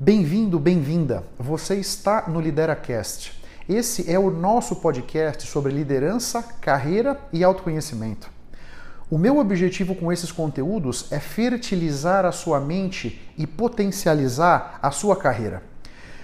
Bem-vindo, 0.00 0.60
bem-vinda. 0.60 1.24
Você 1.36 1.74
está 1.74 2.28
no 2.28 2.40
LideraCast. 2.40 3.32
Esse 3.68 4.08
é 4.08 4.16
o 4.16 4.30
nosso 4.30 4.76
podcast 4.76 5.44
sobre 5.48 5.72
liderança, 5.72 6.40
carreira 6.60 7.20
e 7.32 7.42
autoconhecimento. 7.42 8.30
O 9.10 9.18
meu 9.18 9.38
objetivo 9.38 9.96
com 9.96 10.12
esses 10.12 10.30
conteúdos 10.30 11.10
é 11.10 11.18
fertilizar 11.18 12.24
a 12.24 12.30
sua 12.30 12.60
mente 12.60 13.20
e 13.36 13.44
potencializar 13.44 14.78
a 14.80 14.92
sua 14.92 15.16
carreira. 15.16 15.64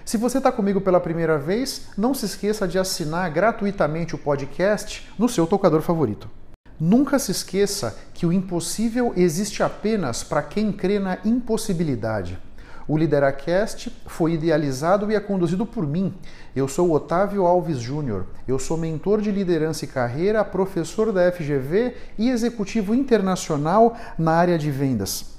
Se 0.04 0.16
você 0.16 0.38
está 0.38 0.52
comigo 0.52 0.80
pela 0.80 1.00
primeira 1.00 1.36
vez, 1.36 1.88
não 1.98 2.14
se 2.14 2.26
esqueça 2.26 2.68
de 2.68 2.78
assinar 2.78 3.28
gratuitamente 3.32 4.14
o 4.14 4.18
podcast 4.18 5.10
no 5.18 5.28
seu 5.28 5.48
tocador 5.48 5.82
favorito. 5.82 6.30
Nunca 6.78 7.18
se 7.18 7.32
esqueça 7.32 7.98
que 8.14 8.24
o 8.24 8.32
impossível 8.32 9.12
existe 9.16 9.64
apenas 9.64 10.22
para 10.22 10.42
quem 10.42 10.70
crê 10.70 11.00
na 11.00 11.18
impossibilidade. 11.24 12.38
O 12.86 12.98
Lideracast 12.98 13.90
foi 14.06 14.32
idealizado 14.32 15.10
e 15.10 15.14
é 15.14 15.20
conduzido 15.20 15.64
por 15.64 15.86
mim. 15.86 16.12
Eu 16.54 16.68
sou 16.68 16.92
Otávio 16.92 17.46
Alves 17.46 17.78
Júnior. 17.78 18.26
Eu 18.46 18.58
sou 18.58 18.76
mentor 18.76 19.22
de 19.22 19.30
liderança 19.30 19.86
e 19.86 19.88
carreira, 19.88 20.44
professor 20.44 21.10
da 21.10 21.32
FGV 21.32 21.94
e 22.18 22.28
executivo 22.28 22.94
internacional 22.94 23.96
na 24.18 24.32
área 24.32 24.58
de 24.58 24.70
vendas. 24.70 25.34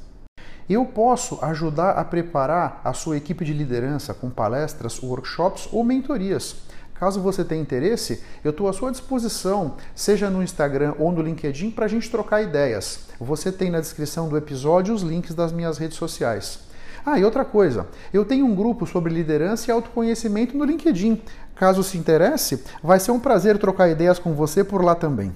Eu 0.68 0.86
posso 0.86 1.38
ajudar 1.46 1.92
a 1.92 2.04
preparar 2.04 2.82
a 2.84 2.94
sua 2.94 3.18
equipe 3.18 3.46
de 3.46 3.54
liderança 3.54 4.16
com 4.16 4.32
palestras, 4.32 5.00
workshops 5.04 5.70
ou 5.72 5.84
mentorias. 5.84 6.56
Caso 6.96 7.22
você 7.22 7.44
tenha 7.44 7.62
interesse, 7.62 8.24
eu 8.44 8.50
estou 8.50 8.68
à 8.68 8.74
sua 8.74 8.90
disposição, 8.90 9.76
seja 9.94 10.30
no 10.32 10.42
Instagram 10.42 10.96
ou 10.98 11.12
no 11.12 11.22
LinkedIn, 11.22 11.70
para 11.70 11.86
a 11.86 11.90
gente 11.90 12.10
trocar 12.10 12.42
ideias. 12.42 13.02
Você 13.20 13.52
tem 13.52 13.70
na 13.70 13.82
descrição 13.82 14.28
do 14.28 14.38
episódio 14.38 14.96
os 14.96 15.04
links 15.04 15.36
das 15.36 15.52
minhas 15.52 15.78
redes 15.78 15.98
sociais. 15.98 16.65
Ah, 17.06 17.20
e 17.20 17.24
outra 17.24 17.46
coisa, 17.46 17.86
eu 18.12 18.26
tenho 18.26 18.48
um 18.48 18.56
grupo 18.56 18.88
sobre 18.88 19.14
liderança 19.14 19.70
e 19.70 19.72
autoconhecimento 19.72 20.58
no 20.58 20.66
LinkedIn. 20.66 21.22
Caso 21.56 21.84
se 21.84 22.00
interesse, 22.00 22.64
vai 22.82 23.00
ser 23.00 23.12
um 23.12 23.20
prazer 23.20 23.60
trocar 23.60 23.90
ideias 23.90 24.18
com 24.18 24.34
você 24.34 24.64
por 24.64 24.84
lá 24.84 24.96
também. 24.96 25.32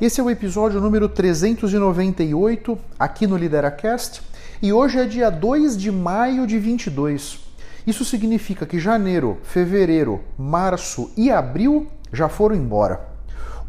Esse 0.00 0.20
é 0.20 0.24
o 0.24 0.28
episódio 0.28 0.80
número 0.80 1.08
398 1.08 2.76
aqui 2.98 3.28
no 3.28 3.36
Lideracast 3.36 4.22
e 4.60 4.72
hoje 4.72 4.98
é 4.98 5.04
dia 5.04 5.30
2 5.30 5.76
de 5.76 5.92
maio 5.92 6.44
de 6.44 6.58
22. 6.58 7.38
Isso 7.86 8.04
significa 8.04 8.66
que 8.66 8.80
janeiro, 8.80 9.38
fevereiro, 9.44 10.20
março 10.36 11.12
e 11.16 11.30
abril 11.30 11.86
já 12.12 12.28
foram 12.28 12.56
embora. 12.56 13.08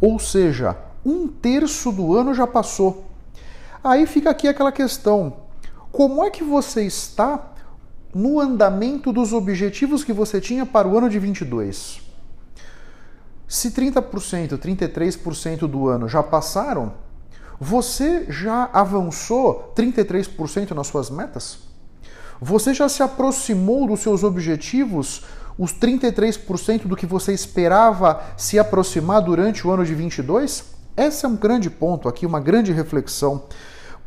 Ou 0.02 0.17
seja, 0.17 0.76
um 1.06 1.28
terço 1.28 1.92
do 1.92 2.16
ano 2.16 2.33
já 2.33 2.48
passou. 2.48 3.06
Aí 3.83 4.08
fica 4.08 4.31
aqui 4.31 4.48
aquela 4.48 4.72
questão: 4.72 5.48
como 5.92 6.23
é 6.23 6.30
que 6.30 6.44
você 6.44 6.84
está 6.84 7.54
no 8.14 8.40
andamento 8.40 9.12
dos 9.12 9.34
objetivos 9.34 10.04
que 10.04 10.14
você 10.14 10.40
tinha 10.40 10.66
para 10.66 10.88
o 10.88 10.98
ano 10.98 11.09
de 11.09 11.20
22? 11.20 12.02
Se 13.48 13.72
30%, 13.72 14.58
33% 14.58 15.67
do 15.67 15.88
ano 15.88 16.08
já 16.08 16.22
passaram, 16.22 16.94
você 17.60 18.26
já 18.30 18.70
avançou 18.72 19.73
33% 19.76 20.72
nas 20.72 20.88
suas 20.88 21.10
metas? 21.10 21.58
Você 22.40 22.73
já 22.73 22.88
se 22.88 23.04
aproximou 23.04 23.88
dos 23.88 24.00
seus 24.00 24.23
objetivos, 24.23 25.23
os 25.58 25.73
33% 25.73 26.84
do 26.84 26.95
que 26.95 27.06
você 27.06 27.34
esperava 27.34 28.22
se 28.38 28.58
aproximar 28.58 29.22
durante 29.22 29.67
o 29.67 29.72
ano 29.72 29.84
de 29.84 29.94
22? 29.94 30.64
Esse 30.95 31.26
é 31.26 31.28
um 31.28 31.36
grande 31.36 31.70
ponto 31.70 32.08
aqui, 32.08 32.26
uma 32.26 32.40
grande 32.40 32.72
reflexão. 32.72 33.44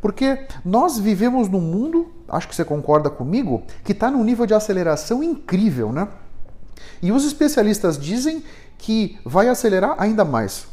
Porque 0.03 0.47
nós 0.65 0.99
vivemos 0.99 1.47
num 1.47 1.61
mundo, 1.61 2.11
acho 2.27 2.49
que 2.49 2.53
você 2.53 2.65
concorda 2.65 3.09
comigo, 3.09 3.63
que 3.85 3.93
está 3.93 4.11
num 4.11 4.21
nível 4.21 4.45
de 4.45 4.53
aceleração 4.53 5.23
incrível, 5.23 5.93
né? 5.93 6.09
E 7.01 7.09
os 7.09 7.23
especialistas 7.23 7.97
dizem 7.97 8.43
que 8.77 9.17
vai 9.23 9.47
acelerar 9.47 9.95
ainda 9.97 10.25
mais. 10.25 10.65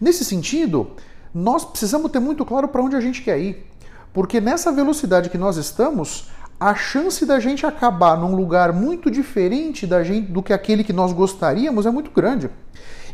Nesse 0.00 0.24
sentido, 0.24 0.92
nós 1.34 1.66
precisamos 1.66 2.10
ter 2.10 2.18
muito 2.18 2.46
claro 2.46 2.66
para 2.66 2.80
onde 2.80 2.96
a 2.96 3.00
gente 3.02 3.20
quer 3.20 3.38
ir. 3.38 3.70
Porque 4.10 4.40
nessa 4.40 4.72
velocidade 4.72 5.28
que 5.28 5.36
nós 5.36 5.58
estamos, 5.58 6.30
a 6.58 6.74
chance 6.74 7.26
da 7.26 7.38
gente 7.38 7.66
acabar 7.66 8.16
num 8.16 8.34
lugar 8.34 8.72
muito 8.72 9.10
diferente 9.10 9.86
da 9.86 10.02
gente 10.02 10.32
do 10.32 10.42
que 10.42 10.50
aquele 10.50 10.82
que 10.82 10.94
nós 10.94 11.12
gostaríamos 11.12 11.84
é 11.84 11.90
muito 11.90 12.10
grande. 12.10 12.48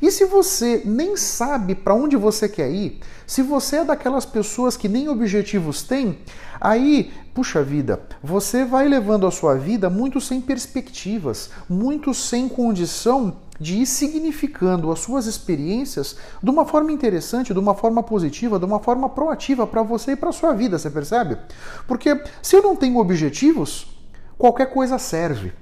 E 0.00 0.10
se 0.10 0.25
você 0.25 0.82
nem 0.84 1.16
sabe 1.16 1.75
para 1.75 1.94
onde 1.94 2.16
você 2.16 2.48
quer 2.48 2.70
ir, 2.70 3.00
se 3.26 3.42
você 3.42 3.76
é 3.76 3.84
daquelas 3.84 4.25
pessoas 4.25 4.76
que 4.76 4.88
nem 4.88 5.09
objetivos 5.09 5.82
têm, 5.82 6.19
aí, 6.60 7.12
puxa 7.34 7.62
vida, 7.62 8.00
você 8.22 8.64
vai 8.64 8.88
levando 8.88 9.26
a 9.26 9.31
sua 9.31 9.54
vida 9.54 9.91
muito 9.91 10.20
sem 10.20 10.41
perspectivas, 10.41 11.50
muito 11.69 12.14
sem 12.14 12.48
condição 12.48 13.36
de 13.60 13.82
ir 13.82 13.86
significando 13.86 14.91
as 14.92 15.00
suas 15.00 15.26
experiências 15.26 16.16
de 16.42 16.48
uma 16.48 16.65
forma 16.65 16.92
interessante, 16.92 17.53
de 17.53 17.59
uma 17.59 17.75
forma 17.75 18.03
positiva, 18.03 18.59
de 18.59 18.65
uma 18.65 18.78
forma 18.78 19.09
proativa 19.09 19.66
para 19.66 19.82
você 19.82 20.12
e 20.12 20.16
para 20.16 20.30
sua 20.30 20.53
vida, 20.53 20.78
você 20.78 20.91
percebe? 20.91 21.36
Porque 21.86 22.22
se 22.41 22.54
eu 22.54 22.62
não 22.62 22.76
tenho 22.76 22.98
objetivos, 22.98 23.88
qualquer 24.38 24.66
coisa 24.66 24.98
serve. 24.98 25.53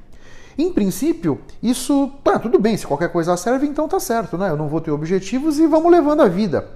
Em 0.58 0.72
princípio, 0.72 1.40
isso, 1.62 2.10
tá, 2.24 2.38
tudo 2.38 2.58
bem, 2.58 2.76
se 2.76 2.86
qualquer 2.86 3.10
coisa 3.12 3.36
serve, 3.36 3.66
então 3.66 3.86
tá 3.86 4.00
certo, 4.00 4.38
né? 4.38 4.50
Eu 4.50 4.56
não 4.56 4.68
vou 4.68 4.80
ter 4.80 4.90
objetivos 4.90 5.58
e 5.58 5.66
vamos 5.66 5.90
levando 5.90 6.22
a 6.22 6.28
vida. 6.28 6.70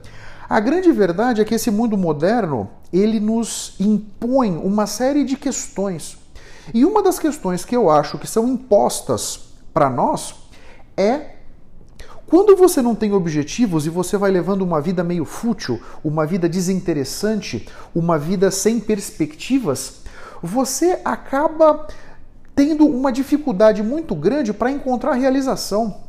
A 0.48 0.60
grande 0.60 0.92
verdade 0.92 1.40
é 1.40 1.44
que 1.44 1.54
esse 1.54 1.70
mundo 1.70 1.96
moderno, 1.96 2.68
ele 2.92 3.18
nos 3.20 3.74
impõe 3.78 4.56
uma 4.56 4.86
série 4.86 5.24
de 5.24 5.36
questões. 5.36 6.18
E 6.74 6.84
uma 6.84 7.02
das 7.02 7.18
questões 7.18 7.64
que 7.64 7.76
eu 7.76 7.88
acho 7.88 8.18
que 8.18 8.26
são 8.26 8.46
impostas 8.48 9.40
para 9.72 9.88
nós 9.88 10.34
é 10.96 11.36
quando 12.26 12.54
você 12.54 12.80
não 12.80 12.94
tem 12.94 13.12
objetivos 13.12 13.86
e 13.86 13.90
você 13.90 14.16
vai 14.16 14.30
levando 14.30 14.62
uma 14.62 14.80
vida 14.80 15.02
meio 15.02 15.24
fútil, 15.24 15.80
uma 16.04 16.24
vida 16.24 16.48
desinteressante, 16.48 17.66
uma 17.92 18.16
vida 18.16 18.52
sem 18.52 18.78
perspectivas, 18.78 20.02
você 20.40 21.00
acaba 21.04 21.88
tendo 22.60 22.86
uma 22.86 23.10
dificuldade 23.10 23.82
muito 23.82 24.14
grande 24.14 24.52
para 24.52 24.70
encontrar 24.70 25.14
realização. 25.14 26.02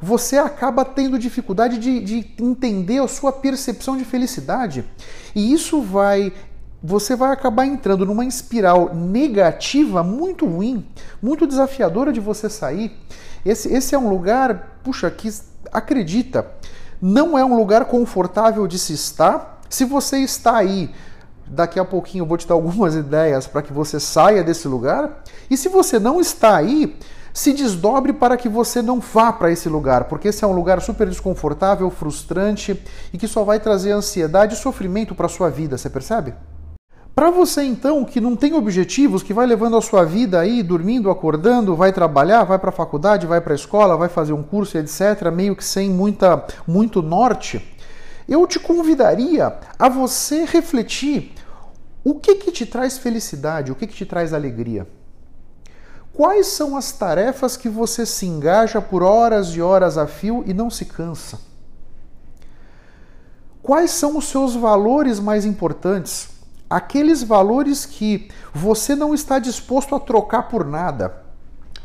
Você 0.00 0.38
acaba 0.38 0.82
tendo 0.82 1.18
dificuldade 1.18 1.76
de, 1.76 2.00
de 2.00 2.34
entender 2.40 2.98
a 3.02 3.06
sua 3.06 3.30
percepção 3.30 3.94
de 3.94 4.06
felicidade. 4.06 4.86
E 5.34 5.52
isso 5.52 5.82
vai 5.82 6.32
você 6.82 7.14
vai 7.14 7.30
acabar 7.30 7.66
entrando 7.66 8.06
numa 8.06 8.24
espiral 8.24 8.94
negativa 8.94 10.02
muito 10.02 10.46
ruim, 10.46 10.86
muito 11.20 11.46
desafiadora 11.46 12.10
de 12.10 12.20
você 12.20 12.48
sair. 12.48 12.90
Esse, 13.44 13.70
esse 13.74 13.94
é 13.94 13.98
um 13.98 14.08
lugar, 14.08 14.78
puxa, 14.82 15.10
que 15.10 15.28
acredita, 15.70 16.46
não 17.02 17.36
é 17.36 17.44
um 17.44 17.54
lugar 17.54 17.84
confortável 17.84 18.66
de 18.66 18.78
se 18.78 18.94
estar. 18.94 19.60
Se 19.68 19.84
você 19.84 20.20
está 20.20 20.56
aí 20.56 20.88
Daqui 21.50 21.78
a 21.80 21.84
pouquinho 21.84 22.22
eu 22.22 22.26
vou 22.26 22.36
te 22.36 22.46
dar 22.46 22.54
algumas 22.54 22.94
ideias 22.96 23.46
para 23.46 23.62
que 23.62 23.72
você 23.72 23.98
saia 23.98 24.44
desse 24.44 24.68
lugar. 24.68 25.22
E 25.50 25.56
se 25.56 25.68
você 25.68 25.98
não 25.98 26.20
está 26.20 26.56
aí, 26.56 26.96
se 27.32 27.52
desdobre 27.52 28.12
para 28.12 28.36
que 28.36 28.48
você 28.48 28.82
não 28.82 29.00
vá 29.00 29.32
para 29.32 29.50
esse 29.50 29.68
lugar, 29.68 30.04
porque 30.04 30.28
esse 30.28 30.44
é 30.44 30.46
um 30.46 30.52
lugar 30.52 30.80
super 30.80 31.08
desconfortável, 31.08 31.88
frustrante 31.90 32.82
e 33.12 33.18
que 33.18 33.28
só 33.28 33.44
vai 33.44 33.60
trazer 33.60 33.92
ansiedade 33.92 34.54
e 34.54 34.58
sofrimento 34.58 35.14
para 35.14 35.26
a 35.26 35.28
sua 35.28 35.48
vida, 35.48 35.78
você 35.78 35.88
percebe? 35.88 36.34
Para 37.14 37.30
você 37.30 37.62
então 37.64 38.04
que 38.04 38.20
não 38.20 38.36
tem 38.36 38.54
objetivos, 38.54 39.24
que 39.24 39.34
vai 39.34 39.44
levando 39.44 39.76
a 39.76 39.82
sua 39.82 40.04
vida 40.04 40.38
aí, 40.38 40.62
dormindo, 40.62 41.10
acordando, 41.10 41.74
vai 41.74 41.92
trabalhar, 41.92 42.44
vai 42.44 42.58
para 42.58 42.70
a 42.70 42.72
faculdade, 42.72 43.26
vai 43.26 43.40
para 43.40 43.52
a 43.52 43.56
escola, 43.56 43.96
vai 43.96 44.08
fazer 44.08 44.32
um 44.32 44.42
curso, 44.42 44.78
etc, 44.78 45.30
meio 45.32 45.56
que 45.56 45.64
sem 45.64 45.90
muita 45.90 46.44
muito 46.66 47.02
norte, 47.02 47.76
eu 48.28 48.46
te 48.46 48.60
convidaria 48.60 49.52
a 49.78 49.88
você 49.88 50.44
refletir 50.44 51.34
o 52.10 52.14
que, 52.14 52.36
que 52.36 52.50
te 52.50 52.64
traz 52.64 52.96
felicidade, 52.96 53.70
o 53.70 53.74
que, 53.74 53.86
que 53.86 53.94
te 53.94 54.06
traz 54.06 54.32
alegria. 54.32 54.88
Quais 56.10 56.46
são 56.46 56.74
as 56.74 56.90
tarefas 56.90 57.54
que 57.54 57.68
você 57.68 58.06
se 58.06 58.24
engaja 58.24 58.80
por 58.80 59.02
horas 59.02 59.48
e 59.48 59.60
horas 59.60 59.98
a 59.98 60.06
fio 60.06 60.42
e 60.46 60.54
não 60.54 60.70
se 60.70 60.86
cansa? 60.86 61.38
Quais 63.62 63.90
são 63.90 64.16
os 64.16 64.24
seus 64.24 64.54
valores 64.54 65.20
mais 65.20 65.44
importantes? 65.44 66.30
Aqueles 66.70 67.22
valores 67.22 67.84
que 67.84 68.30
você 68.54 68.94
não 68.94 69.12
está 69.12 69.38
disposto 69.38 69.94
a 69.94 70.00
trocar 70.00 70.48
por 70.48 70.64
nada, 70.64 71.22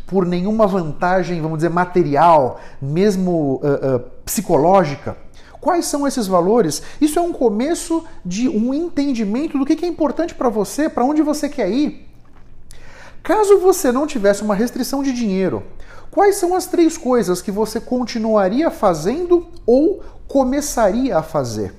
por 0.08 0.26
nenhuma 0.26 0.66
vantagem, 0.66 1.42
vamos 1.42 1.58
dizer, 1.58 1.70
material, 1.70 2.62
mesmo 2.82 3.56
uh, 3.62 3.96
uh, 3.96 4.00
psicológica. 4.24 5.18
Quais 5.64 5.86
são 5.86 6.06
esses 6.06 6.28
valores? 6.28 6.84
Isso 7.00 7.18
é 7.18 7.22
um 7.22 7.32
começo 7.32 8.04
de 8.26 8.50
um 8.50 8.74
entendimento 8.74 9.58
do 9.58 9.66
que 9.66 9.86
é 9.86 9.88
importante 9.88 10.36
para 10.36 10.50
você, 10.50 10.90
para 10.90 11.06
onde 11.06 11.22
você 11.22 11.48
quer 11.48 11.72
ir. 11.72 12.06
Caso 13.24 13.58
você 13.60 13.90
não 13.90 14.06
tivesse 14.06 14.44
uma 14.44 14.56
restrição 14.56 15.02
de 15.02 15.14
dinheiro, 15.14 15.64
quais 16.12 16.36
são 16.36 16.54
as 16.54 16.66
três 16.66 16.98
coisas 16.98 17.42
que 17.42 17.50
você 17.50 17.80
continuaria 17.80 18.70
fazendo 18.70 19.48
ou 19.66 20.04
começaria 20.28 21.18
a 21.18 21.24
fazer? 21.24 21.74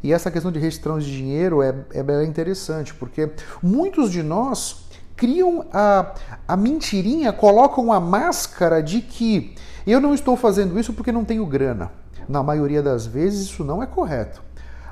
E 0.00 0.12
essa 0.12 0.30
questão 0.30 0.52
de 0.52 0.60
restrição 0.60 1.00
de 1.00 1.10
dinheiro 1.10 1.62
é, 1.62 1.74
é 1.92 2.24
interessante, 2.24 2.94
porque 2.94 3.28
muitos 3.60 4.08
de 4.08 4.22
nós 4.22 4.84
criam 5.16 5.66
a, 5.72 6.14
a 6.46 6.56
mentirinha, 6.56 7.32
colocam 7.32 7.92
a 7.92 7.98
máscara 7.98 8.80
de 8.80 9.00
que 9.00 9.56
eu 9.84 10.00
não 10.00 10.14
estou 10.14 10.36
fazendo 10.36 10.78
isso 10.78 10.92
porque 10.92 11.10
não 11.10 11.24
tenho 11.24 11.44
grana. 11.44 12.03
Na 12.28 12.42
maioria 12.42 12.82
das 12.82 13.06
vezes 13.06 13.46
isso 13.46 13.64
não 13.64 13.82
é 13.82 13.86
correto. 13.86 14.42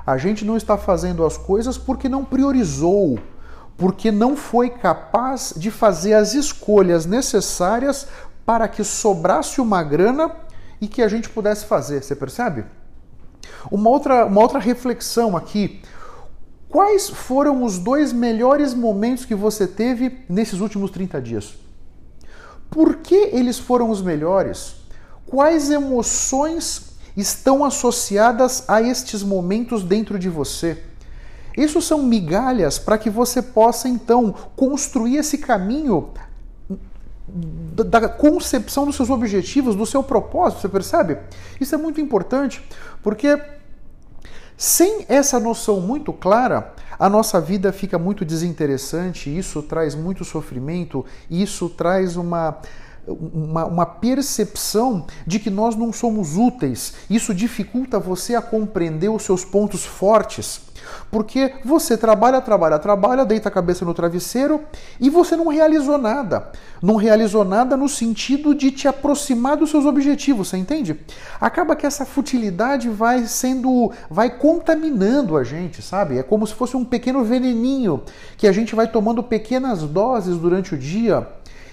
A 0.05 0.17
gente 0.17 0.43
não 0.43 0.57
está 0.57 0.77
fazendo 0.77 1.25
as 1.25 1.37
coisas 1.37 1.77
porque 1.77 2.09
não 2.09 2.25
priorizou, 2.25 3.17
porque 3.77 4.11
não 4.11 4.35
foi 4.35 4.69
capaz 4.69 5.53
de 5.55 5.71
fazer 5.71 6.13
as 6.13 6.33
escolhas 6.33 7.05
necessárias 7.05 8.07
para 8.45 8.67
que 8.67 8.83
sobrasse 8.83 9.61
uma 9.61 9.81
grana 9.81 10.31
e 10.81 10.87
que 10.87 11.01
a 11.01 11.07
gente 11.07 11.29
pudesse 11.29 11.65
fazer. 11.65 12.03
Você 12.03 12.15
percebe? 12.15 12.65
Uma 13.71 13.89
outra, 13.89 14.25
uma 14.25 14.41
outra 14.41 14.59
reflexão 14.59 15.37
aqui. 15.37 15.81
Quais 16.67 17.09
foram 17.09 17.63
os 17.63 17.77
dois 17.77 18.11
melhores 18.11 18.73
momentos 18.73 19.25
que 19.25 19.35
você 19.35 19.67
teve 19.67 20.25
nesses 20.27 20.59
últimos 20.59 20.91
30 20.91 21.21
dias? 21.21 21.55
Por 22.69 22.97
que 22.97 23.29
eles 23.31 23.59
foram 23.59 23.89
os 23.89 24.01
melhores? 24.01 24.75
Quais 25.25 25.69
emoções 25.69 26.92
estão 27.15 27.63
associadas 27.63 28.63
a 28.67 28.81
estes 28.81 29.23
momentos 29.23 29.83
dentro 29.83 30.17
de 30.17 30.29
você. 30.29 30.81
Isso 31.55 31.81
são 31.81 32.01
migalhas 32.01 32.79
para 32.79 32.97
que 32.97 33.09
você 33.09 33.41
possa 33.41 33.87
então 33.87 34.33
construir 34.55 35.17
esse 35.17 35.37
caminho 35.37 36.09
da 37.27 38.09
concepção 38.09 38.85
dos 38.85 38.95
seus 38.95 39.09
objetivos, 39.09 39.75
do 39.75 39.85
seu 39.85 40.03
propósito, 40.03 40.61
você 40.61 40.69
percebe? 40.69 41.17
Isso 41.59 41.73
é 41.73 41.77
muito 41.77 42.01
importante, 42.01 42.61
porque 43.01 43.39
sem 44.57 45.05
essa 45.07 45.39
noção 45.39 45.79
muito 45.79 46.11
clara, 46.11 46.73
a 46.99 47.09
nossa 47.09 47.41
vida 47.41 47.71
fica 47.71 47.97
muito 47.97 48.23
desinteressante, 48.23 49.35
isso 49.35 49.63
traz 49.63 49.95
muito 49.95 50.23
sofrimento, 50.23 51.05
isso 51.29 51.69
traz 51.69 52.15
uma 52.15 52.59
uma, 53.07 53.65
uma, 53.65 53.85
percepção 53.85 55.05
de 55.27 55.39
que 55.39 55.49
nós 55.49 55.75
não 55.75 55.91
somos 55.91 56.37
úteis. 56.37 56.93
Isso 57.09 57.33
dificulta 57.33 57.99
você 57.99 58.35
a 58.35 58.41
compreender 58.41 59.09
os 59.09 59.23
seus 59.23 59.43
pontos 59.43 59.85
fortes. 59.85 60.61
Porque 61.09 61.53
você 61.63 61.95
trabalha, 61.97 62.41
trabalha, 62.41 62.77
trabalha, 62.77 63.25
deita 63.25 63.47
a 63.47 63.51
cabeça 63.51 63.85
no 63.85 63.93
travesseiro 63.93 64.61
e 64.99 65.09
você 65.09 65.35
não 65.35 65.47
realizou 65.47 65.97
nada. 65.97 66.51
Não 66.81 66.95
realizou 66.95 67.45
nada 67.45 67.77
no 67.77 67.87
sentido 67.87 68.53
de 68.53 68.71
te 68.71 68.87
aproximar 68.87 69.55
dos 69.55 69.69
seus 69.69 69.85
objetivos, 69.85 70.49
você 70.49 70.57
entende? 70.57 70.99
Acaba 71.39 71.75
que 71.75 71.85
essa 71.85 72.05
futilidade 72.05 72.89
vai 72.89 73.25
sendo, 73.25 73.91
vai 74.09 74.29
contaminando 74.29 75.37
a 75.37 75.43
gente, 75.43 75.81
sabe? 75.81 76.17
É 76.17 76.23
como 76.23 76.45
se 76.45 76.53
fosse 76.53 76.75
um 76.75 76.83
pequeno 76.83 77.23
veneninho 77.23 78.03
que 78.37 78.47
a 78.47 78.51
gente 78.51 78.75
vai 78.75 78.87
tomando 78.87 79.23
pequenas 79.23 79.83
doses 79.83 80.37
durante 80.37 80.75
o 80.75 80.77
dia 80.77 81.27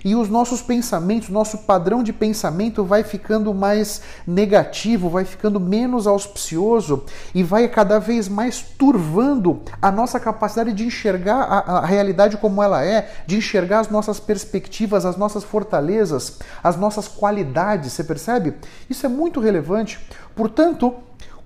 e 0.04 0.14
os 0.14 0.28
nossos 0.28 0.62
pensamentos, 0.62 1.28
nosso 1.28 1.58
padrão 1.58 2.02
de 2.02 2.12
pensamento 2.12 2.84
vai 2.84 3.02
ficando 3.02 3.52
mais 3.52 4.02
negativo, 4.26 5.08
vai 5.08 5.24
ficando 5.24 5.60
menos 5.60 6.06
auspicioso 6.06 7.04
e 7.34 7.42
vai 7.42 7.68
cada 7.68 7.98
vez 7.98 8.28
mais 8.28 8.60
turvando 8.60 9.60
a 9.80 9.90
nossa 9.90 10.18
capacidade 10.18 10.72
de 10.72 10.84
enxergar 10.84 11.42
a, 11.42 11.78
a 11.78 11.86
realidade 11.86 12.36
como 12.36 12.62
ela 12.62 12.84
é, 12.84 13.10
de 13.26 13.36
enxergar 13.36 13.80
as 13.80 13.90
nossas 13.90 14.18
perspectivas, 14.18 15.04
as 15.04 15.16
nossas 15.16 15.44
fortalezas, 15.44 16.38
as 16.62 16.76
nossas 16.76 17.06
qualidades, 17.06 17.92
você 17.92 18.04
percebe? 18.04 18.54
Isso 18.88 19.04
é 19.04 19.08
muito 19.08 19.40
relevante. 19.40 19.98
Portanto, 20.34 20.94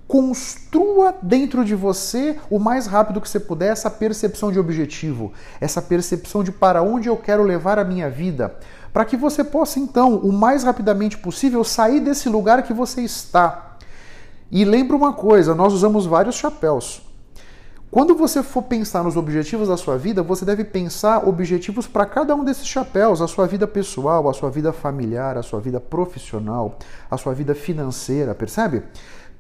Construa 0.07 1.15
dentro 1.23 1.65
de 1.65 1.75
você 1.75 2.37
o 2.51 2.59
mais 2.59 2.87
rápido 2.87 3.21
que 3.21 3.29
você 3.29 3.41
puder 3.41 3.73
essa 3.73 3.91
percepção 3.91 4.53
de 4.53 4.59
objetivo, 4.59 5.33
essa 5.61 5.81
percepção 5.81 6.45
de 6.45 6.53
para 6.53 6.83
onde 6.83 7.09
eu 7.09 7.17
quero 7.17 7.43
levar 7.43 7.79
a 7.79 7.85
minha 7.85 8.11
vida, 8.11 8.55
para 8.93 9.05
que 9.05 9.17
você 9.17 9.43
possa 9.43 9.81
então, 9.81 10.17
o 10.17 10.33
mais 10.33 10.63
rapidamente 10.63 11.17
possível, 11.17 11.65
sair 11.65 12.01
desse 12.01 12.29
lugar 12.29 12.63
que 12.63 12.75
você 12.75 13.01
está. 13.01 13.77
E 14.51 14.65
lembra 14.65 14.97
uma 14.97 15.15
coisa: 15.15 15.55
nós 15.55 15.73
usamos 15.73 16.05
vários 16.05 16.37
chapéus. 16.37 17.03
Quando 17.95 18.15
você 18.15 18.43
for 18.43 18.63
pensar 18.63 19.05
nos 19.05 19.17
objetivos 19.17 19.69
da 19.69 19.77
sua 19.77 19.97
vida, 19.97 20.21
você 20.21 20.45
deve 20.45 20.65
pensar 20.65 21.29
objetivos 21.29 21.87
para 21.87 22.05
cada 22.05 22.35
um 22.35 22.45
desses 22.45 22.67
chapéus: 22.67 23.23
a 23.23 23.29
sua 23.29 23.47
vida 23.47 23.67
pessoal, 23.67 24.29
a 24.29 24.35
sua 24.35 24.51
vida 24.51 24.73
familiar, 24.73 25.39
a 25.39 25.43
sua 25.43 25.61
vida 25.61 25.79
profissional, 25.79 26.77
a 27.11 27.17
sua 27.17 27.33
vida 27.33 27.55
financeira, 27.55 28.35
percebe? 28.35 28.83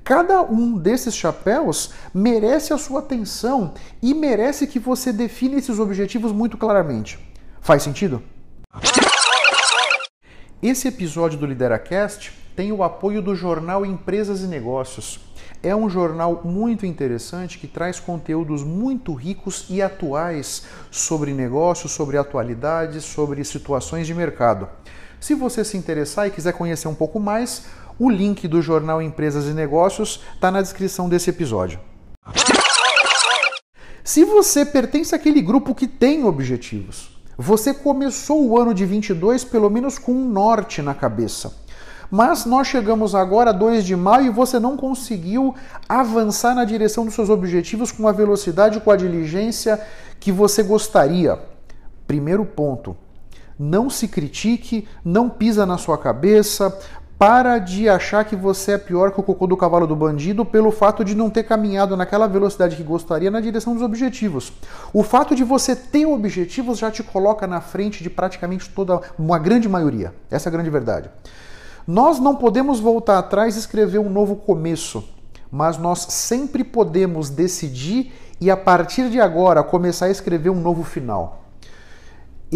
Cada 0.04 0.42
um 0.42 0.76
desses 0.76 1.16
chapéus 1.16 1.94
merece 2.12 2.74
a 2.74 2.78
sua 2.78 2.98
atenção 2.98 3.72
e 4.02 4.12
merece 4.12 4.66
que 4.66 4.78
você 4.78 5.10
define 5.10 5.56
esses 5.56 5.78
objetivos 5.78 6.30
muito 6.30 6.58
claramente. 6.58 7.18
Faz 7.62 7.82
sentido? 7.82 8.22
Esse 10.62 10.88
episódio 10.88 11.38
do 11.38 11.46
LideraCast 11.46 12.32
tem 12.54 12.70
o 12.70 12.82
apoio 12.82 13.22
do 13.22 13.34
jornal 13.34 13.86
Empresas 13.86 14.42
e 14.42 14.46
Negócios. 14.46 15.20
É 15.62 15.74
um 15.74 15.88
jornal 15.88 16.42
muito 16.44 16.84
interessante 16.84 17.58
que 17.58 17.66
traz 17.66 17.98
conteúdos 17.98 18.62
muito 18.62 19.14
ricos 19.14 19.64
e 19.70 19.80
atuais 19.80 20.66
sobre 20.90 21.32
negócios, 21.32 21.92
sobre 21.92 22.18
atualidades, 22.18 23.04
sobre 23.04 23.42
situações 23.42 24.06
de 24.06 24.12
mercado. 24.12 24.68
Se 25.24 25.32
você 25.32 25.64
se 25.64 25.74
interessar 25.78 26.26
e 26.26 26.30
quiser 26.30 26.52
conhecer 26.52 26.86
um 26.86 26.94
pouco 26.94 27.18
mais, 27.18 27.62
o 27.98 28.10
link 28.10 28.46
do 28.46 28.60
jornal 28.60 29.00
Empresas 29.00 29.46
e 29.46 29.54
Negócios 29.54 30.20
está 30.34 30.50
na 30.50 30.60
descrição 30.60 31.08
desse 31.08 31.30
episódio. 31.30 31.80
Se 34.04 34.22
você 34.22 34.66
pertence 34.66 35.14
àquele 35.14 35.40
grupo 35.40 35.74
que 35.74 35.86
tem 35.86 36.24
objetivos, 36.24 37.18
você 37.38 37.72
começou 37.72 38.46
o 38.46 38.58
ano 38.60 38.74
de 38.74 38.84
22 38.84 39.44
pelo 39.44 39.70
menos 39.70 39.98
com 39.98 40.12
um 40.12 40.28
norte 40.28 40.82
na 40.82 40.92
cabeça. 40.92 41.56
Mas 42.10 42.44
nós 42.44 42.66
chegamos 42.66 43.14
agora 43.14 43.48
a 43.48 43.54
2 43.54 43.82
de 43.82 43.96
maio 43.96 44.26
e 44.26 44.30
você 44.30 44.60
não 44.60 44.76
conseguiu 44.76 45.54
avançar 45.88 46.54
na 46.54 46.66
direção 46.66 47.06
dos 47.06 47.14
seus 47.14 47.30
objetivos 47.30 47.90
com 47.90 48.06
a 48.06 48.12
velocidade, 48.12 48.78
com 48.78 48.90
a 48.90 48.96
diligência 48.96 49.80
que 50.20 50.30
você 50.30 50.62
gostaria. 50.62 51.38
Primeiro 52.06 52.44
ponto, 52.44 52.94
não 53.58 53.88
se 53.88 54.08
critique, 54.08 54.86
não 55.04 55.28
pisa 55.28 55.64
na 55.64 55.78
sua 55.78 55.96
cabeça, 55.96 56.76
para 57.18 57.58
de 57.58 57.88
achar 57.88 58.24
que 58.24 58.34
você 58.34 58.72
é 58.72 58.78
pior 58.78 59.12
que 59.12 59.20
o 59.20 59.22
cocô 59.22 59.46
do 59.46 59.56
cavalo 59.56 59.86
do 59.86 59.94
bandido 59.94 60.44
pelo 60.44 60.70
fato 60.70 61.04
de 61.04 61.14
não 61.14 61.30
ter 61.30 61.44
caminhado 61.44 61.96
naquela 61.96 62.26
velocidade 62.26 62.76
que 62.76 62.82
gostaria 62.82 63.30
na 63.30 63.40
direção 63.40 63.72
dos 63.72 63.82
objetivos. 63.82 64.52
O 64.92 65.02
fato 65.02 65.34
de 65.34 65.44
você 65.44 65.76
ter 65.76 66.06
objetivos 66.06 66.78
já 66.78 66.90
te 66.90 67.02
coloca 67.02 67.46
na 67.46 67.60
frente 67.60 68.02
de 68.02 68.10
praticamente 68.10 68.68
toda 68.68 69.00
uma 69.18 69.38
grande 69.38 69.68
maioria. 69.68 70.12
Essa 70.30 70.48
é 70.48 70.50
a 70.50 70.52
grande 70.52 70.70
verdade. 70.70 71.08
Nós 71.86 72.18
não 72.18 72.34
podemos 72.34 72.80
voltar 72.80 73.18
atrás 73.18 73.56
e 73.56 73.58
escrever 73.58 73.98
um 73.98 74.10
novo 74.10 74.36
começo, 74.36 75.04
mas 75.50 75.78
nós 75.78 76.00
sempre 76.00 76.64
podemos 76.64 77.30
decidir 77.30 78.12
e 78.40 78.50
a 78.50 78.56
partir 78.56 79.08
de 79.08 79.20
agora 79.20 79.62
começar 79.62 80.06
a 80.06 80.10
escrever 80.10 80.50
um 80.50 80.60
novo 80.60 80.82
final. 80.82 81.43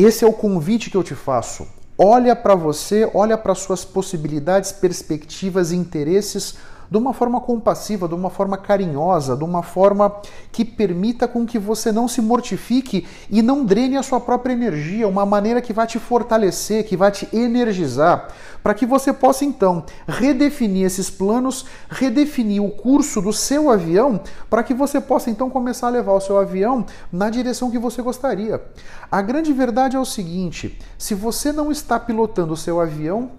Esse 0.01 0.25
é 0.25 0.29
o 0.29 0.33
convite 0.33 0.91
que 0.91 0.97
eu 0.97 1.03
te 1.03 1.17
faço. 1.17 1.67
Olha 1.99 2.37
para 2.37 2.55
você, 2.55 3.11
olha 3.13 3.37
para 3.37 3.53
suas 3.57 3.85
possibilidades, 3.85 4.71
perspectivas 4.71 5.73
interesses 5.73 6.55
de 6.91 6.97
uma 6.97 7.13
forma 7.13 7.41
compassiva, 7.41 8.09
de 8.09 8.15
uma 8.15 8.31
forma 8.31 8.57
carinhosa, 8.57 9.37
de 9.37 9.45
uma 9.45 9.63
forma 9.63 10.21
que 10.51 10.65
permita 10.65 11.29
com 11.29 11.45
que 11.45 11.59
você 11.59 11.93
não 11.93 12.09
se 12.09 12.21
mortifique 12.21 13.07
e 13.31 13.43
não 13.43 13.65
drene 13.65 13.97
a 13.97 14.03
sua 14.03 14.21
própria 14.21 14.53
energia, 14.53 15.07
uma 15.07 15.27
maneira 15.27 15.61
que 15.61 15.73
vai 15.73 15.87
te 15.87 15.99
fortalecer, 15.99 16.87
que 16.87 16.97
vai 16.97 17.11
te 17.11 17.29
energizar, 17.35 18.29
para 18.63 18.75
que 18.75 18.87
você 18.87 19.13
possa 19.13 19.45
então 19.45 19.85
redefinir 20.07 20.87
esses 20.87 21.11
planos, 21.11 21.67
redefinir 21.89 22.63
o 22.63 22.71
curso 22.71 23.21
do 23.21 23.33
seu 23.33 23.71
avião, 23.71 24.21
para 24.49 24.63
que 24.63 24.75
você 24.75 25.01
possa 25.01 25.31
então 25.31 25.51
começar 25.51 25.89
a 25.89 25.91
levar 25.91 26.13
o 26.13 26.21
seu 26.21 26.39
avião 26.39 26.85
na 27.13 27.31
direção 27.31 27.71
que 27.71 27.79
você 27.79 28.03
gostaria. 28.03 28.63
A 29.11 29.23
grande 29.23 29.53
verdade 29.53 29.97
é 29.97 30.01
o 30.01 30.05
seguinte: 30.05 30.79
se 30.97 31.15
você 31.15 31.53
não 31.53 31.71
está 31.71 31.99
pilotando 32.01 32.53
o 32.53 32.57
seu 32.57 32.81
avião, 32.81 33.31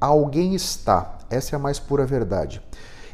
alguém 0.00 0.54
está. 0.54 1.18
Essa 1.30 1.54
é 1.54 1.56
a 1.56 1.60
mais 1.60 1.78
pura 1.78 2.06
verdade. 2.06 2.62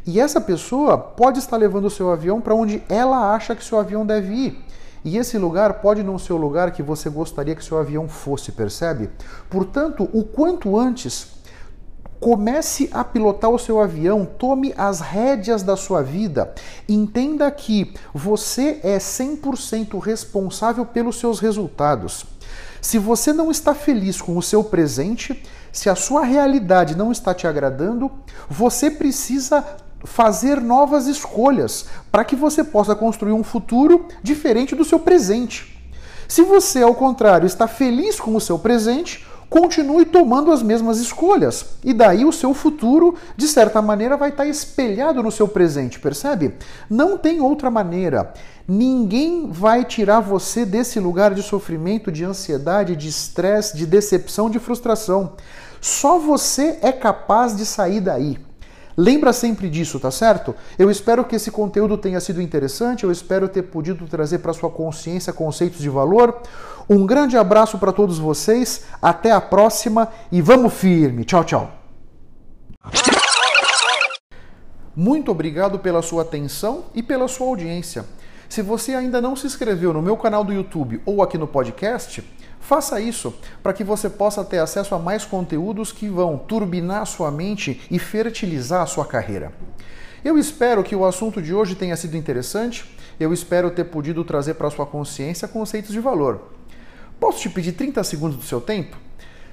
E 0.06 0.20
essa 0.20 0.40
pessoa 0.40 0.98
pode 0.98 1.38
estar 1.38 1.56
levando 1.56 1.84
o 1.84 1.90
seu 1.90 2.10
avião 2.10 2.40
para 2.40 2.54
onde 2.54 2.82
ela 2.88 3.34
acha 3.34 3.54
que 3.54 3.64
seu 3.64 3.78
avião 3.78 4.04
deve 4.04 4.32
ir. 4.32 4.64
E 5.04 5.16
esse 5.16 5.36
lugar 5.36 5.74
pode 5.74 6.02
não 6.02 6.18
ser 6.18 6.32
o 6.32 6.36
lugar 6.36 6.70
que 6.70 6.82
você 6.82 7.10
gostaria 7.10 7.54
que 7.54 7.64
seu 7.64 7.78
avião 7.78 8.08
fosse, 8.08 8.52
percebe? 8.52 9.10
Portanto, 9.50 10.08
o 10.12 10.24
quanto 10.24 10.78
antes 10.78 11.32
comece 12.20 12.88
a 12.92 13.02
pilotar 13.02 13.50
o 13.50 13.58
seu 13.58 13.80
avião, 13.80 14.24
tome 14.24 14.72
as 14.76 15.00
rédeas 15.00 15.64
da 15.64 15.76
sua 15.76 16.02
vida, 16.02 16.54
entenda 16.88 17.50
que 17.50 17.92
você 18.14 18.78
é 18.84 18.96
100% 18.96 19.98
responsável 19.98 20.86
pelos 20.86 21.18
seus 21.18 21.40
resultados. 21.40 22.24
Se 22.80 22.96
você 22.96 23.32
não 23.32 23.50
está 23.50 23.74
feliz 23.74 24.20
com 24.22 24.36
o 24.36 24.42
seu 24.42 24.62
presente, 24.62 25.42
se 25.72 25.90
a 25.90 25.96
sua 25.96 26.24
realidade 26.24 26.96
não 26.96 27.10
está 27.10 27.34
te 27.34 27.46
agradando, 27.46 28.08
você 28.48 28.88
precisa 28.88 29.64
fazer 30.04 30.60
novas 30.60 31.06
escolhas 31.06 31.86
para 32.10 32.24
que 32.24 32.36
você 32.36 32.62
possa 32.64 32.94
construir 32.94 33.32
um 33.32 33.44
futuro 33.44 34.06
diferente 34.22 34.74
do 34.74 34.84
seu 34.84 34.98
presente. 34.98 35.72
Se 36.28 36.42
você, 36.42 36.82
ao 36.82 36.94
contrário, 36.94 37.46
está 37.46 37.68
feliz 37.68 38.18
com 38.18 38.34
o 38.34 38.40
seu 38.40 38.58
presente, 38.58 39.26
continue 39.50 40.06
tomando 40.06 40.50
as 40.50 40.62
mesmas 40.62 40.98
escolhas. 40.98 41.76
E 41.84 41.92
daí 41.92 42.24
o 42.24 42.32
seu 42.32 42.54
futuro, 42.54 43.14
de 43.36 43.46
certa 43.46 43.82
maneira, 43.82 44.16
vai 44.16 44.30
estar 44.30 44.46
espelhado 44.46 45.22
no 45.22 45.30
seu 45.30 45.46
presente, 45.46 46.00
percebe? 46.00 46.54
Não 46.88 47.18
tem 47.18 47.42
outra 47.42 47.70
maneira. 47.70 48.32
Ninguém 48.66 49.50
vai 49.50 49.84
tirar 49.84 50.20
você 50.20 50.64
desse 50.64 50.98
lugar 50.98 51.34
de 51.34 51.42
sofrimento, 51.42 52.10
de 52.10 52.24
ansiedade, 52.24 52.96
de 52.96 53.08
estresse, 53.08 53.76
de 53.76 53.84
decepção, 53.84 54.48
de 54.48 54.58
frustração. 54.58 55.34
Só 55.82 56.18
você 56.18 56.78
é 56.80 56.90
capaz 56.90 57.54
de 57.54 57.66
sair 57.66 58.00
daí. 58.00 58.38
Lembra 58.96 59.32
sempre 59.32 59.70
disso, 59.70 59.98
tá 59.98 60.10
certo? 60.10 60.54
Eu 60.78 60.90
espero 60.90 61.24
que 61.24 61.36
esse 61.36 61.50
conteúdo 61.50 61.96
tenha 61.96 62.20
sido 62.20 62.42
interessante, 62.42 63.04
eu 63.04 63.12
espero 63.12 63.48
ter 63.48 63.62
podido 63.62 64.06
trazer 64.06 64.38
para 64.38 64.52
sua 64.52 64.70
consciência 64.70 65.32
conceitos 65.32 65.80
de 65.80 65.88
valor. 65.88 66.42
Um 66.88 67.06
grande 67.06 67.36
abraço 67.36 67.78
para 67.78 67.92
todos 67.92 68.18
vocês, 68.18 68.84
até 69.00 69.30
a 69.30 69.40
próxima 69.40 70.08
e 70.30 70.42
vamos 70.42 70.74
firme. 70.74 71.24
Tchau, 71.24 71.44
tchau. 71.44 71.70
Muito 74.94 75.30
obrigado 75.30 75.78
pela 75.78 76.02
sua 76.02 76.22
atenção 76.22 76.84
e 76.94 77.02
pela 77.02 77.26
sua 77.26 77.46
audiência. 77.46 78.04
Se 78.46 78.60
você 78.60 78.94
ainda 78.94 79.22
não 79.22 79.34
se 79.34 79.46
inscreveu 79.46 79.94
no 79.94 80.02
meu 80.02 80.14
canal 80.14 80.44
do 80.44 80.52
YouTube 80.52 81.00
ou 81.06 81.22
aqui 81.22 81.38
no 81.38 81.46
podcast, 81.46 82.22
Faça 82.62 83.00
isso 83.00 83.34
para 83.60 83.72
que 83.72 83.82
você 83.82 84.08
possa 84.08 84.44
ter 84.44 84.58
acesso 84.58 84.94
a 84.94 84.98
mais 84.98 85.24
conteúdos 85.24 85.90
que 85.90 86.08
vão 86.08 86.38
turbinar 86.38 87.04
sua 87.06 87.28
mente 87.28 87.82
e 87.90 87.98
fertilizar 87.98 88.86
sua 88.86 89.04
carreira. 89.04 89.52
Eu 90.24 90.38
espero 90.38 90.84
que 90.84 90.94
o 90.94 91.04
assunto 91.04 91.42
de 91.42 91.52
hoje 91.52 91.74
tenha 91.74 91.96
sido 91.96 92.16
interessante. 92.16 92.84
Eu 93.18 93.32
espero 93.32 93.72
ter 93.72 93.84
podido 93.84 94.22
trazer 94.22 94.54
para 94.54 94.70
sua 94.70 94.86
consciência 94.86 95.48
conceitos 95.48 95.90
de 95.90 95.98
valor. 95.98 96.52
Posso 97.18 97.40
te 97.40 97.50
pedir 97.50 97.72
30 97.72 98.04
segundos 98.04 98.36
do 98.36 98.44
seu 98.44 98.60
tempo? 98.60 98.96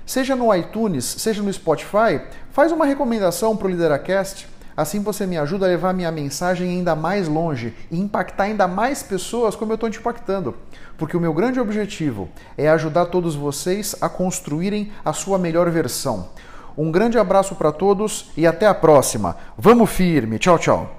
Seja 0.05 0.35
no 0.35 0.55
iTunes, 0.55 1.03
seja 1.03 1.41
no 1.41 1.51
Spotify, 1.51 2.21
faz 2.51 2.71
uma 2.71 2.85
recomendação 2.85 3.57
para 3.57 3.67
o 3.67 3.71
Lideracast 3.71 4.47
Assim 4.79 5.01
você 5.01 5.27
me 5.27 5.37
ajuda 5.37 5.65
a 5.65 5.67
levar 5.67 5.93
minha 5.93 6.09
mensagem 6.09 6.69
ainda 6.69 6.95
mais 6.95 7.27
longe 7.27 7.75
e 7.91 7.99
impactar 7.99 8.45
ainda 8.45 8.65
mais 8.65 9.03
pessoas 9.03 9.53
como 9.53 9.73
eu 9.73 9.75
estou 9.75 9.89
te 9.89 9.99
impactando. 9.99 10.55
Porque 10.97 11.17
o 11.17 11.19
meu 11.19 11.33
grande 11.33 11.59
objetivo 11.59 12.29
é 12.57 12.69
ajudar 12.69 13.07
todos 13.07 13.35
vocês 13.35 13.93
a 13.99 14.07
construírem 14.07 14.89
a 15.03 15.11
sua 15.11 15.37
melhor 15.37 15.69
versão. 15.69 16.29
Um 16.77 16.93
grande 16.93 17.19
abraço 17.19 17.55
para 17.55 17.73
todos 17.73 18.31
e 18.37 18.47
até 18.47 18.67
a 18.67 18.73
próxima. 18.73 19.35
Vamos 19.57 19.89
firme. 19.89 20.39
Tchau, 20.39 20.57
tchau. 20.57 20.98